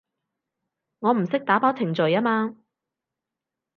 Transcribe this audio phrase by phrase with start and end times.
[1.01, 2.57] 我唔識打包程序吖嘛